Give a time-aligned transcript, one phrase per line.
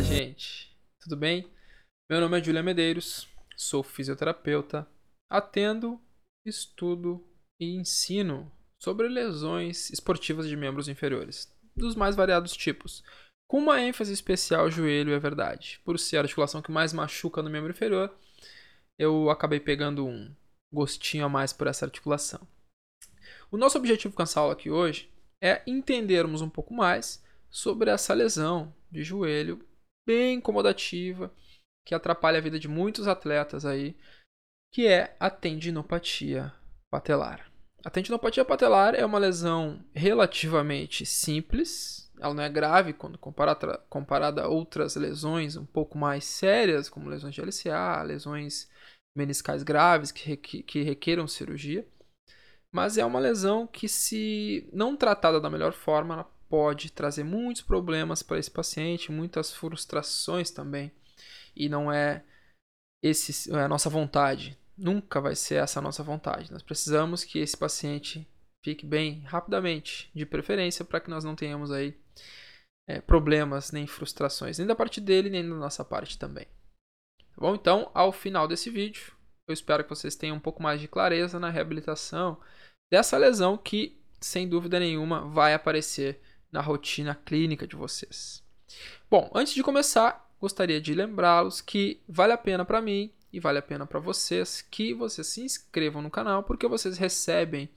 [0.00, 0.74] Fala, gente.
[0.98, 1.46] Tudo bem?
[2.08, 4.88] Meu nome é Julia Medeiros, sou fisioterapeuta,
[5.28, 6.00] atendo,
[6.44, 7.22] estudo
[7.60, 13.04] e ensino sobre lesões esportivas de membros inferiores, dos mais variados tipos,
[13.46, 15.82] com uma ênfase especial joelho, é verdade.
[15.84, 18.10] Por ser a articulação que mais machuca no membro inferior,
[18.98, 20.34] eu acabei pegando um
[20.72, 22.40] gostinho a mais por essa articulação.
[23.50, 25.12] O nosso objetivo com essa aula aqui hoje
[25.42, 29.62] é entendermos um pouco mais sobre essa lesão de joelho
[30.06, 31.32] bem incomodativa
[31.84, 33.96] que atrapalha a vida de muitos atletas aí,
[34.72, 36.52] que é a tendinopatia
[36.90, 37.50] patelar.
[37.84, 44.42] A tendinopatia patelar é uma lesão relativamente simples, ela não é grave quando comparada, comparada
[44.42, 48.68] a outras lesões um pouco mais sérias, como lesões de LCA, lesões
[49.16, 51.86] meniscais graves que, que requeram cirurgia.
[52.72, 58.24] Mas é uma lesão que, se não tratada da melhor forma, pode trazer muitos problemas
[58.24, 60.90] para esse paciente, muitas frustrações também.
[61.54, 62.24] E não é
[63.02, 64.58] esse é a nossa vontade.
[64.76, 66.52] Nunca vai ser essa a nossa vontade.
[66.52, 68.28] Nós precisamos que esse paciente
[68.64, 71.96] fique bem rapidamente, de preferência, para que nós não tenhamos aí
[72.88, 76.46] é, problemas nem frustrações, nem da parte dele, nem da nossa parte também.
[76.46, 77.54] Tá bom?
[77.54, 79.12] Então, ao final desse vídeo,
[79.48, 82.40] eu espero que vocês tenham um pouco mais de clareza na reabilitação
[82.90, 88.42] dessa lesão que, sem dúvida nenhuma, vai aparecer na rotina clínica de vocês.
[89.10, 93.58] Bom, antes de começar, gostaria de lembrá-los que vale a pena para mim e vale
[93.58, 97.68] a pena para vocês que vocês se inscrevam no canal, porque vocês recebem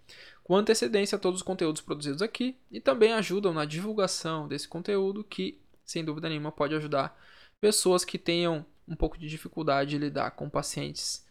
[0.43, 5.61] com antecedência todos os conteúdos produzidos aqui e também ajudam na divulgação desse conteúdo que,
[5.85, 7.17] sem dúvida nenhuma, pode ajudar
[7.61, 11.25] pessoas que tenham um pouco de dificuldade de lidar com pacientes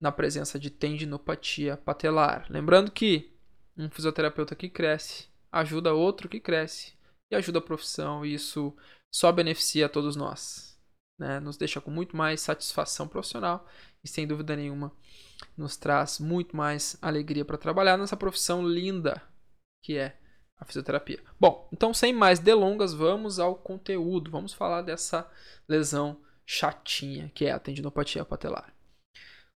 [0.00, 2.46] na presença de tendinopatia patelar.
[2.50, 3.32] Lembrando que
[3.76, 6.94] um fisioterapeuta que cresce ajuda outro que cresce
[7.30, 8.76] e ajuda a profissão, e isso
[9.10, 10.78] só beneficia a todos nós.
[11.18, 11.38] Né?
[11.38, 13.66] Nos deixa com muito mais satisfação profissional
[14.02, 14.92] e, sem dúvida nenhuma,
[15.56, 19.22] nos traz muito mais alegria para trabalhar nessa profissão linda
[19.82, 20.18] que é
[20.56, 21.22] a fisioterapia.
[21.38, 24.30] Bom, então sem mais delongas, vamos ao conteúdo.
[24.30, 25.30] Vamos falar dessa
[25.68, 28.74] lesão chatinha que é a tendinopatia patelar.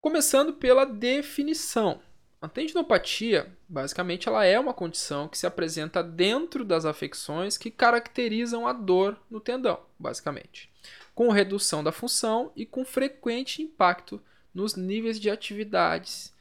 [0.00, 2.00] Começando pela definição.
[2.44, 8.66] A tendinopatia, basicamente, ela é uma condição que se apresenta dentro das afecções que caracterizam
[8.66, 10.70] a dor no tendão, basicamente,
[11.14, 14.22] com redução da função e com frequente impacto
[14.52, 16.36] nos níveis de atividades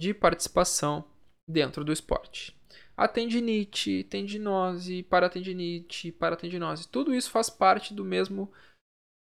[0.00, 1.04] de participação
[1.46, 2.58] dentro do esporte.
[2.96, 8.50] A tendinite, tendinose, paratendinite, paratendinose, tudo isso faz parte do mesmo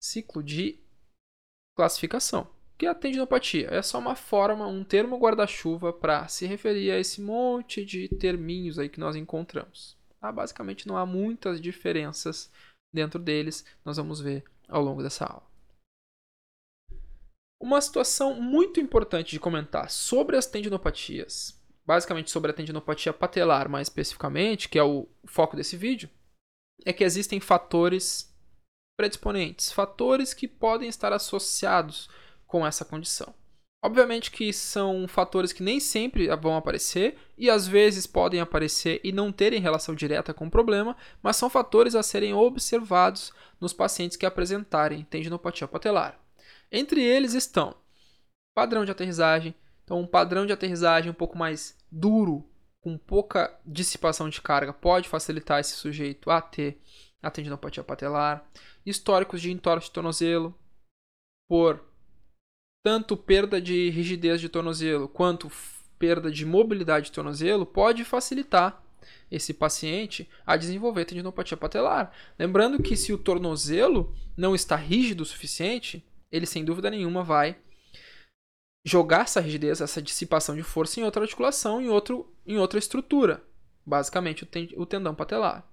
[0.02, 0.80] ciclo de
[1.76, 3.68] classificação que é a tendinopatia?
[3.70, 8.78] É só uma forma, um termo guarda-chuva para se referir a esse monte de terminhos
[8.78, 9.96] aí que nós encontramos.
[10.20, 10.30] Tá?
[10.30, 12.50] Basicamente não há muitas diferenças
[12.92, 15.46] dentro deles, nós vamos ver ao longo dessa aula.
[17.60, 23.88] Uma situação muito importante de comentar sobre as tendinopatias, basicamente sobre a tendinopatia patelar mais
[23.88, 26.10] especificamente, que é o foco desse vídeo,
[26.84, 28.34] é que existem fatores
[28.98, 32.08] predisponentes, fatores que podem estar associados
[32.46, 33.34] com essa condição.
[33.84, 39.12] Obviamente que são fatores que nem sempre vão aparecer e às vezes podem aparecer e
[39.12, 44.16] não terem relação direta com o problema, mas são fatores a serem observados nos pacientes
[44.16, 46.18] que apresentarem tendinopatia patelar.
[46.72, 47.76] Entre eles estão
[48.54, 52.44] padrão de aterrissagem, então um padrão de aterrissagem um pouco mais duro,
[52.80, 56.80] com pouca dissipação de carga, pode facilitar esse sujeito a ter
[57.22, 58.48] a tendinopatia patelar,
[58.84, 60.58] históricos de entorse de tornozelo
[61.48, 61.84] por
[62.86, 65.50] tanto perda de rigidez de tornozelo quanto
[65.98, 68.80] perda de mobilidade de tornozelo pode facilitar
[69.28, 72.12] esse paciente a desenvolver tendinopatia patelar.
[72.38, 77.56] Lembrando que se o tornozelo não está rígido o suficiente, ele sem dúvida nenhuma vai
[78.84, 83.42] jogar essa rigidez, essa dissipação de força em outra articulação, em, outro, em outra estrutura,
[83.84, 85.68] basicamente o tendão patelar.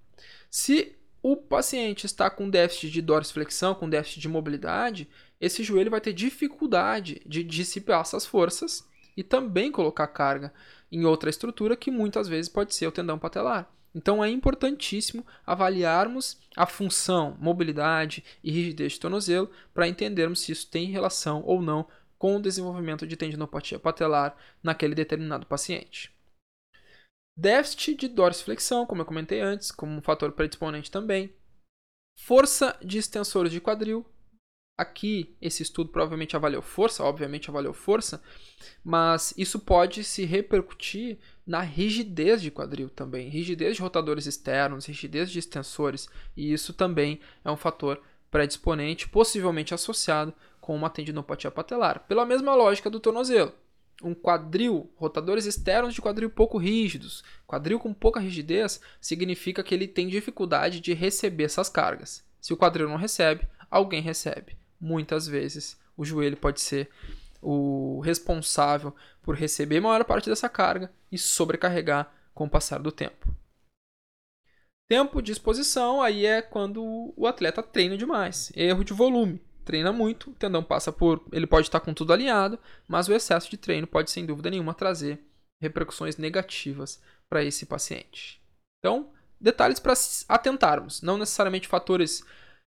[0.50, 5.08] Se o paciente está com déficit de dorsiflexão, com déficit de mobilidade,
[5.46, 10.54] esse joelho vai ter dificuldade de dissipar essas forças e também colocar carga
[10.90, 13.70] em outra estrutura que muitas vezes pode ser o tendão patelar.
[13.94, 20.70] Então é importantíssimo avaliarmos a função, mobilidade e rigidez do tornozelo para entendermos se isso
[20.72, 21.86] tem relação ou não
[22.18, 26.10] com o desenvolvimento de tendinopatia patelar naquele determinado paciente.
[27.36, 31.36] Déficit de dorsiflexão, como eu comentei antes, como um fator predisponente também.
[32.18, 34.06] Força de extensores de quadril.
[34.76, 38.24] Aqui, esse estudo provavelmente avaliou força, obviamente avaliou força,
[38.84, 45.30] mas isso pode se repercutir na rigidez de quadril também, rigidez de rotadores externos, rigidez
[45.30, 52.08] de extensores, e isso também é um fator predisponente, possivelmente associado com uma tendinopatia patelar,
[52.08, 53.54] pela mesma lógica do tornozelo.
[54.02, 59.88] Um quadril, rotadores externos de quadril pouco rígidos, quadril com pouca rigidez, significa que ele
[59.88, 62.26] tem dificuldade de receber essas cargas.
[62.42, 64.63] Se o quadril não recebe, alguém recebe.
[64.84, 66.90] Muitas vezes o joelho pode ser
[67.42, 73.34] o responsável por receber maior parte dessa carga e sobrecarregar com o passar do tempo.
[74.90, 78.52] Tempo de exposição aí é quando o atleta treina demais.
[78.58, 79.42] Erro de volume.
[79.64, 81.26] Treina muito, o tendão passa por.
[81.32, 84.74] Ele pode estar com tudo alinhado, mas o excesso de treino pode, sem dúvida nenhuma,
[84.74, 85.26] trazer
[85.62, 88.42] repercussões negativas para esse paciente.
[88.80, 89.94] Então, detalhes para
[90.28, 91.02] atentarmos.
[91.02, 92.22] Não necessariamente fatores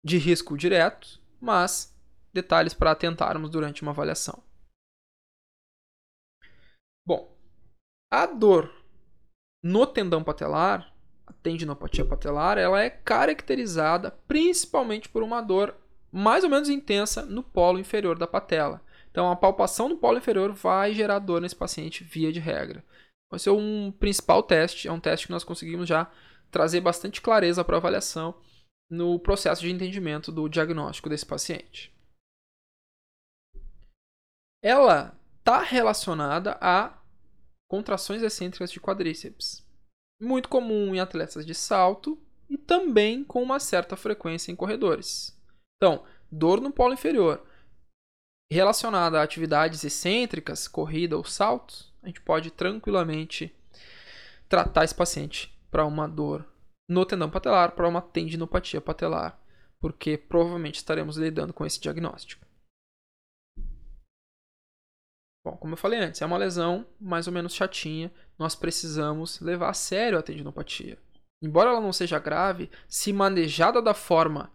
[0.05, 1.96] de risco diretos, mas
[2.37, 4.43] detalhes para atentarmos durante uma avaliação.
[7.05, 7.37] Bom,
[8.11, 8.73] a dor
[9.63, 10.95] no tendão patelar,
[11.27, 15.75] a tendinopatia patelar, ela é caracterizada principalmente por uma dor
[16.13, 18.81] mais ou menos intensa no polo inferior da patela.
[19.11, 22.85] Então, a palpação do polo inferior vai gerar dor nesse paciente via de regra.
[23.31, 26.11] Vai ser um principal teste, é um teste que nós conseguimos já
[26.51, 28.35] trazer bastante clareza para a avaliação
[28.91, 31.96] no processo de entendimento do diagnóstico desse paciente.
[34.63, 36.99] Ela está relacionada a
[37.69, 39.67] contrações excêntricas de quadríceps,
[40.21, 42.19] muito comum em atletas de salto
[42.49, 45.37] e também com uma certa frequência em corredores.
[45.77, 47.45] Então, dor no polo inferior
[48.51, 53.55] relacionada a atividades excêntricas, corrida ou saltos, a gente pode tranquilamente
[54.49, 56.47] tratar esse paciente para uma dor
[56.89, 59.41] no tendão patelar, para uma tendinopatia patelar,
[59.81, 62.46] porque provavelmente estaremos lidando com esse diagnóstico.
[65.47, 68.11] Bom, como eu falei antes, é uma lesão mais ou menos chatinha.
[68.37, 70.99] Nós precisamos levar a sério a tendinopatia.
[71.41, 74.51] Embora ela não seja grave, se manejada da forma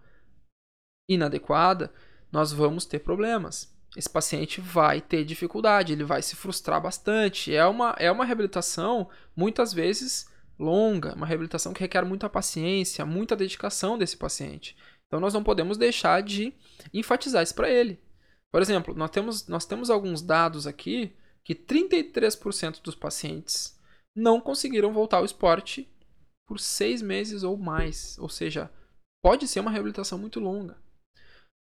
[1.09, 1.93] inadequada,
[2.29, 3.73] nós vamos ter problemas.
[3.95, 7.55] Esse paciente vai ter dificuldade, ele vai se frustrar bastante.
[7.55, 10.27] É uma, é uma reabilitação, muitas vezes,
[10.59, 14.75] longa, uma reabilitação que requer muita paciência, muita dedicação desse paciente.
[15.07, 16.53] Então, nós não podemos deixar de
[16.94, 17.97] enfatizar isso para ele.
[18.51, 23.80] Por exemplo, nós temos, nós temos alguns dados aqui que 33% dos pacientes
[24.15, 25.89] não conseguiram voltar ao esporte
[26.48, 28.18] por seis meses ou mais.
[28.19, 28.69] Ou seja,
[29.24, 30.77] pode ser uma reabilitação muito longa.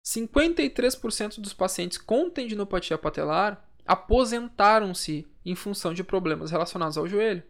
[0.05, 7.43] 53% dos pacientes com tendinopatia patelar aposentaram-se em função de problemas relacionados ao joelho.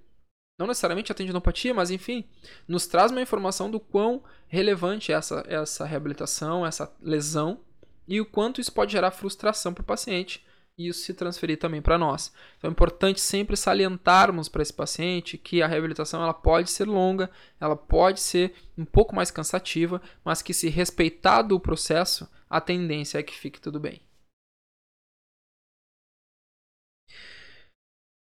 [0.59, 2.27] Não necessariamente a tendinopatia, mas enfim,
[2.67, 7.59] nos traz uma informação do quão relevante é essa, essa reabilitação, essa lesão
[8.07, 10.45] e o quanto isso pode gerar frustração para o paciente
[10.77, 12.31] e isso se transferir também para nós.
[12.57, 17.31] Então é importante sempre salientarmos para esse paciente que a reabilitação ela pode ser longa,
[17.59, 23.17] ela pode ser um pouco mais cansativa, mas que se respeitado o processo, a tendência
[23.17, 24.01] é que fique tudo bem.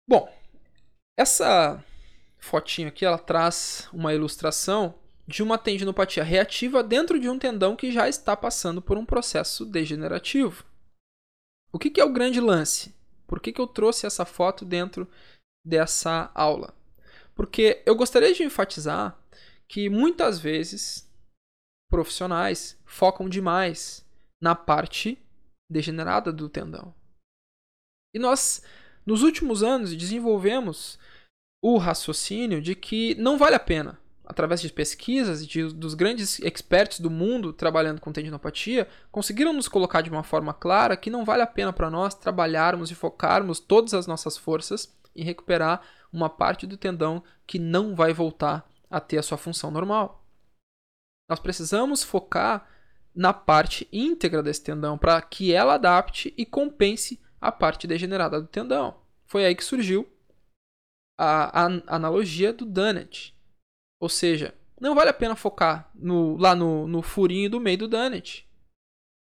[0.09, 0.33] Bom,
[1.17, 1.83] essa
[2.39, 4.95] fotinho aqui ela traz uma ilustração
[5.27, 9.65] de uma tendinopatia reativa dentro de um tendão que já está passando por um processo
[9.65, 10.63] degenerativo.
[11.71, 12.95] O que, que é o grande lance?
[13.27, 15.05] Por que, que eu trouxe essa foto dentro
[15.65, 16.73] dessa aula?
[17.35, 19.19] Porque eu gostaria de enfatizar
[19.67, 21.11] que muitas vezes
[21.91, 24.05] profissionais focam demais
[24.41, 25.21] na parte
[25.69, 26.95] degenerada do tendão.
[28.15, 28.63] E nós,
[29.05, 30.97] nos últimos anos, desenvolvemos
[31.61, 36.39] o raciocínio de que não vale a pena através de pesquisas e de, dos grandes
[36.41, 41.23] experts do mundo trabalhando com tendinopatia, conseguiram nos colocar de uma forma clara que não
[41.23, 45.81] vale a pena para nós trabalharmos e focarmos todas as nossas forças em recuperar
[46.11, 50.25] uma parte do tendão que não vai voltar a ter a sua função normal.
[51.29, 52.67] Nós precisamos focar
[53.15, 58.47] na parte íntegra desse tendão para que ela adapte e compense a parte degenerada do
[58.47, 58.95] tendão.
[59.25, 60.07] Foi aí que surgiu
[61.17, 63.36] a, a analogia do Dunnett
[63.99, 67.87] ou seja, não vale a pena focar no, lá no, no furinho do meio do
[67.87, 68.47] Dunnett.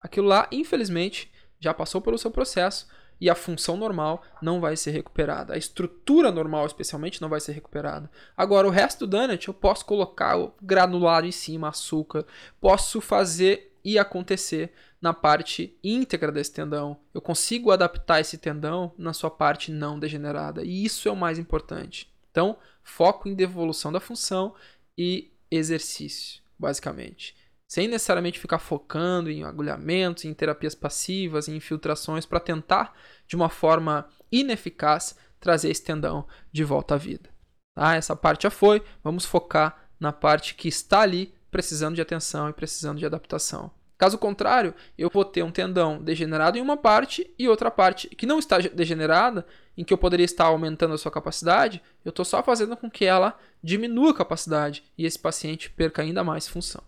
[0.02, 2.88] Aquilo lá, infelizmente, já passou pelo seu processo
[3.20, 5.54] e a função normal não vai ser recuperada.
[5.54, 8.10] A estrutura normal, especialmente, não vai ser recuperada.
[8.36, 12.24] Agora, o resto do Dunnett, eu posso colocar o granulado em cima, açúcar,
[12.60, 16.98] posso fazer e acontecer na parte íntegra desse tendão.
[17.12, 20.62] Eu consigo adaptar esse tendão na sua parte não degenerada.
[20.62, 22.10] E isso é o mais importante.
[22.30, 24.54] Então, foco em devolução da função
[24.96, 27.36] e exercício, basicamente.
[27.66, 32.94] Sem necessariamente ficar focando em agulhamentos, em terapias passivas, em infiltrações, para tentar,
[33.26, 37.30] de uma forma ineficaz, trazer esse tendão de volta à vida.
[37.74, 37.94] Tá?
[37.94, 42.52] Essa parte já foi, vamos focar na parte que está ali precisando de atenção e
[42.52, 43.70] precisando de adaptação.
[44.00, 48.24] Caso contrário, eu vou ter um tendão degenerado em uma parte e outra parte que
[48.24, 52.42] não está degenerada, em que eu poderia estar aumentando a sua capacidade, eu estou só
[52.42, 56.82] fazendo com que ela diminua a capacidade e esse paciente perca ainda mais função.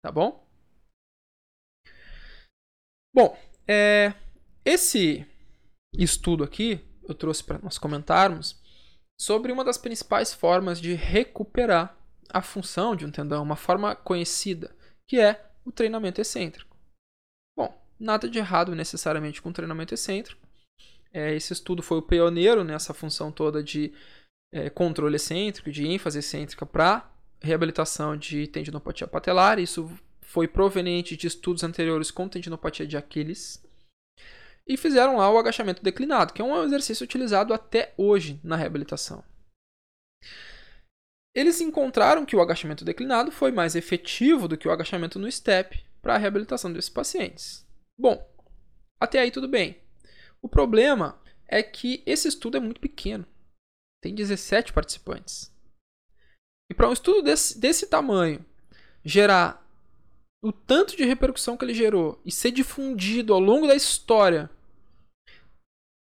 [0.00, 0.46] Tá bom?
[3.12, 4.14] Bom, é,
[4.64, 5.26] esse
[5.92, 8.62] estudo aqui eu trouxe para nós comentarmos
[9.20, 11.98] sobre uma das principais formas de recuperar
[12.30, 14.72] a função de um tendão, uma forma conhecida,
[15.04, 16.76] que é o treinamento excêntrico.
[17.56, 20.46] Bom, nada de errado necessariamente com treinamento excêntrico.
[21.12, 23.92] É, esse estudo foi o pioneiro nessa função toda de
[24.52, 27.10] é, controle excêntrico, de ênfase excêntrica para
[27.40, 29.58] reabilitação de tendinopatia patelar.
[29.58, 29.88] Isso
[30.22, 33.64] foi proveniente de estudos anteriores com tendinopatia de Aquiles.
[34.66, 39.24] E fizeram lá o agachamento declinado, que é um exercício utilizado até hoje na reabilitação.
[41.38, 45.86] Eles encontraram que o agachamento declinado foi mais efetivo do que o agachamento no step
[46.02, 47.64] para a reabilitação desses pacientes.
[47.96, 48.28] Bom,
[48.98, 49.80] até aí tudo bem.
[50.42, 53.24] O problema é que esse estudo é muito pequeno.
[54.02, 55.56] Tem 17 participantes.
[56.68, 58.44] E para um estudo desse, desse tamanho
[59.04, 59.64] gerar
[60.42, 64.50] o tanto de repercussão que ele gerou e ser difundido ao longo da história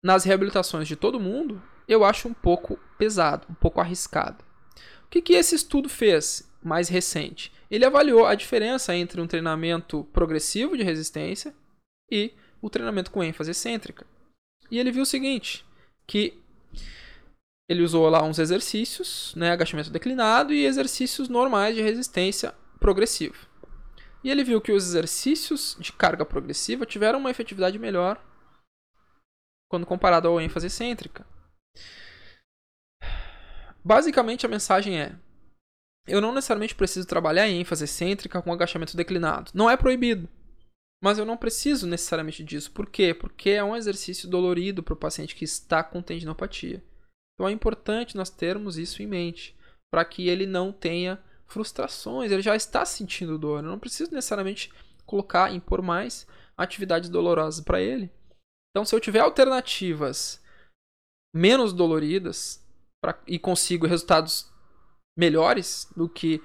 [0.03, 4.46] nas reabilitações de todo mundo, eu acho um pouco pesado, um pouco arriscado.
[5.07, 7.51] O que, que esse estudo fez mais recente?
[7.71, 11.55] Ele avaliou a diferença entre um treinamento progressivo de resistência
[12.11, 14.05] e o treinamento com ênfase excêntrica.
[14.69, 15.65] E ele viu o seguinte,
[16.05, 16.37] que
[17.69, 23.35] ele usou lá uns exercícios, né, agachamento declinado e exercícios normais de resistência progressiva.
[24.23, 28.21] E ele viu que os exercícios de carga progressiva tiveram uma efetividade melhor
[29.69, 31.25] quando comparado ao ênfase excêntrica.
[33.83, 35.15] Basicamente a mensagem é:
[36.07, 39.51] eu não necessariamente preciso trabalhar em ênfase excêntrica com agachamento declinado.
[39.53, 40.29] Não é proibido.
[41.03, 42.71] Mas eu não preciso necessariamente disso.
[42.71, 43.13] Por quê?
[43.13, 46.83] Porque é um exercício dolorido para o paciente que está com tendinopatia.
[47.33, 49.55] Então é importante nós termos isso em mente,
[49.91, 53.63] para que ele não tenha frustrações, ele já está sentindo dor.
[53.63, 54.71] Eu não preciso necessariamente
[55.05, 56.25] colocar, impor mais
[56.57, 58.11] atividades dolorosas para ele.
[58.71, 60.43] Então, se eu tiver alternativas
[61.33, 62.65] menos doloridas,
[63.01, 64.51] pra, e consigo resultados
[65.17, 66.41] melhores do que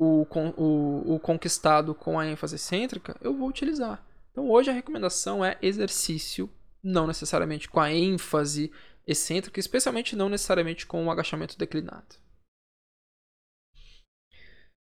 [0.00, 4.04] o, o, o conquistado com a ênfase excêntrica, eu vou utilizar.
[4.32, 6.48] Então hoje a recomendação é exercício,
[6.82, 8.72] não necessariamente com a ênfase
[9.06, 12.16] excêntrica, especialmente não necessariamente com o agachamento declinado.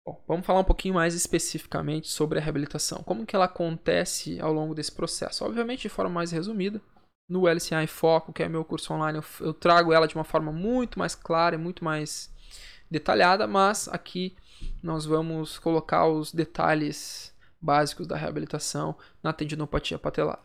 [0.08, 3.04] Bom, vamos falar um pouquinho mais especificamente sobre a reabilitação.
[3.04, 5.44] Como que ela acontece ao longo desse processo?
[5.44, 6.80] Obviamente de forma mais resumida,
[7.28, 10.52] no LCI Foco, que é meu curso online, eu, eu trago ela de uma forma
[10.52, 12.32] muito mais clara e muito mais
[12.90, 14.36] detalhada, mas aqui
[14.82, 20.44] nós vamos colocar os detalhes básicos da reabilitação na tendinopatia patelar.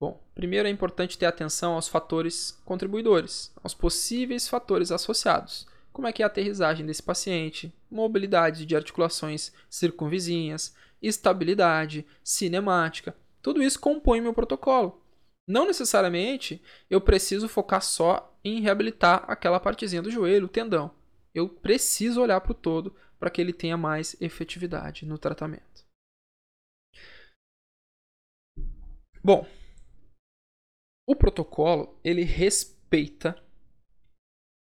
[0.00, 5.66] Bom, primeiro é importante ter atenção aos fatores contribuidores, aos possíveis fatores associados.
[5.92, 13.62] Como é que é a aterrissagem desse paciente, mobilidade de articulações circunvizinhas, estabilidade, cinemática, tudo
[13.62, 15.04] isso compõe meu protocolo.
[15.46, 20.96] Não necessariamente eu preciso focar só em reabilitar aquela partezinha do joelho, o tendão.
[21.34, 25.84] Eu preciso olhar para o todo para que ele tenha mais efetividade no tratamento.
[29.22, 29.46] Bom,
[31.06, 33.38] o protocolo ele respeita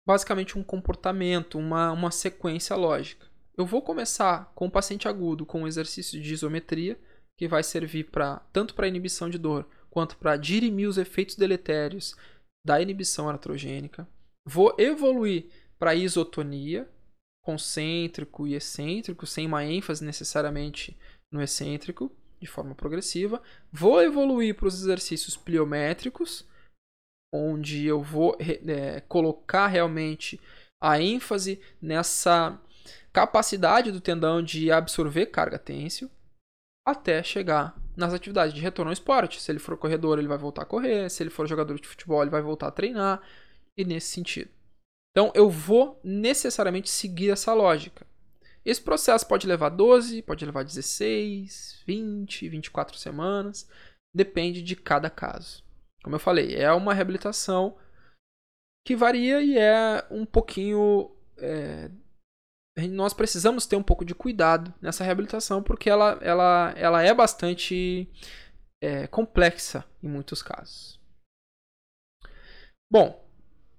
[0.04, 3.28] basicamente um comportamento, uma, uma sequência lógica.
[3.56, 7.00] Eu vou começar com o paciente agudo com um exercício de isometria
[7.38, 12.16] que vai servir para tanto para inibição de dor quanto para dirimir os efeitos deletérios
[12.66, 14.08] da inibição aratrogênica.
[14.46, 15.46] Vou evoluir
[15.78, 16.90] para isotonia,
[17.44, 20.98] concêntrico e excêntrico, sem uma ênfase necessariamente
[21.32, 23.42] no excêntrico, de forma progressiva.
[23.72, 26.48] Vou evoluir para os exercícios pliométricos,
[27.34, 30.40] onde eu vou é, colocar realmente
[30.82, 32.60] a ênfase nessa
[33.12, 36.10] capacidade do tendão de absorver carga têncil
[36.86, 39.42] até chegar nas atividades de retorno ao esporte.
[39.42, 41.10] Se ele for corredor, ele vai voltar a correr.
[41.10, 43.22] Se ele for jogador de futebol, ele vai voltar a treinar.
[43.78, 44.52] E nesse sentido.
[45.12, 48.06] Então, eu vou necessariamente seguir essa lógica.
[48.66, 53.70] Esse processo pode levar 12, pode levar 16, 20, 24 semanas.
[54.16, 55.64] Depende de cada caso.
[56.04, 57.78] Como eu falei, é uma reabilitação
[58.86, 61.90] que varia e é um pouquinho é,
[62.78, 68.10] nós precisamos ter um pouco de cuidado nessa reabilitação, porque ela, ela, ela é bastante
[68.82, 71.00] é, complexa em muitos casos.
[72.92, 73.28] Bom,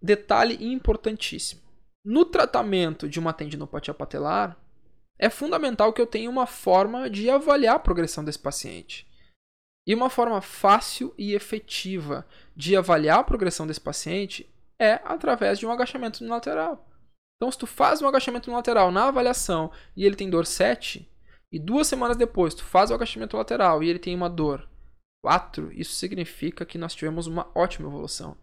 [0.01, 1.63] detalhe importantíssimo.
[2.05, 4.57] No tratamento de uma tendinopatia patelar,
[5.19, 9.07] é fundamental que eu tenha uma forma de avaliar a progressão desse paciente.
[9.87, 14.49] E uma forma fácil e efetiva de avaliar a progressão desse paciente
[14.79, 16.89] é através de um agachamento unilateral.
[17.37, 21.09] Então, se tu faz um agachamento unilateral na avaliação e ele tem dor 7,
[21.55, 24.69] e duas semanas depois tu faz o agachamento lateral e ele tem uma dor
[25.23, 28.37] 4, isso significa que nós tivemos uma ótima evolução.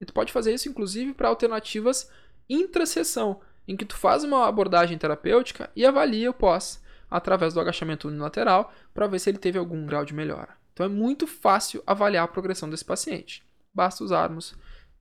[0.00, 2.08] E tu pode fazer isso inclusive para alternativas
[2.48, 6.80] intra-sessão, em que tu faz uma abordagem terapêutica e avalia o pós
[7.10, 10.56] através do agachamento unilateral para ver se ele teve algum grau de melhora.
[10.72, 13.42] Então é muito fácil avaliar a progressão desse paciente.
[13.74, 14.54] Basta usarmos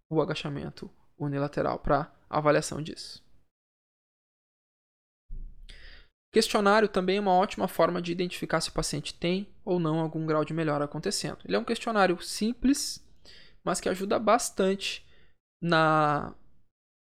[0.10, 3.24] o agachamento unilateral para avaliação disso.
[6.31, 10.25] Questionário também é uma ótima forma de identificar se o paciente tem ou não algum
[10.25, 11.39] grau de melhora acontecendo.
[11.43, 13.05] Ele é um questionário simples,
[13.63, 15.05] mas que ajuda bastante
[15.61, 16.33] na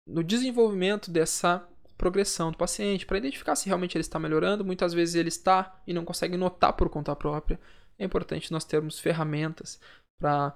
[0.08, 1.68] no desenvolvimento dessa
[1.98, 4.64] progressão do paciente, para identificar se realmente ele está melhorando.
[4.64, 7.60] Muitas vezes ele está e não consegue notar por conta própria.
[7.98, 9.80] É importante nós termos ferramentas
[10.20, 10.56] para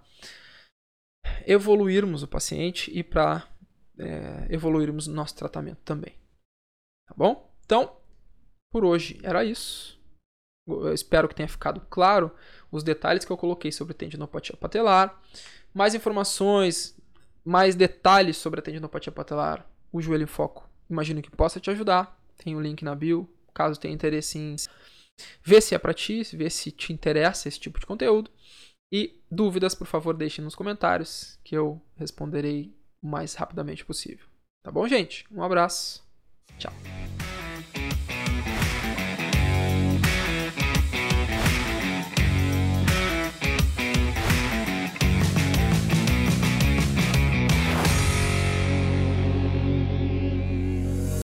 [1.46, 3.48] evoluirmos o paciente e para
[3.98, 6.16] é, evoluirmos o nosso tratamento também.
[7.08, 7.52] Tá bom?
[7.66, 7.99] Então,
[8.72, 10.00] por hoje era isso.
[10.68, 12.32] Eu espero que tenha ficado claro
[12.72, 15.22] os detalhes que eu coloquei sobre tendinopatia patelar.
[15.74, 16.96] Mais informações,
[17.44, 22.20] mais detalhes sobre a tendinopatia patelar, o joelho em foco, imagino que possa te ajudar.
[22.38, 24.56] Tem o link na bio, caso tenha interesse em
[25.44, 28.32] ver se é para ti, ver se te interessa esse tipo de conteúdo.
[28.92, 34.26] E dúvidas, por favor, deixem nos comentários que eu responderei o mais rapidamente possível.
[34.64, 35.26] Tá bom, gente?
[35.32, 36.04] Um abraço.
[36.58, 36.74] Tchau.